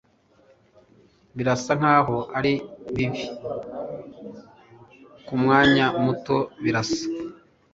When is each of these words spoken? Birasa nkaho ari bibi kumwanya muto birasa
Birasa 1.35 1.71
nkaho 1.79 2.17
ari 2.37 2.53
bibi 2.95 3.21
kumwanya 5.25 5.85
muto 6.03 6.37
birasa 6.63 7.03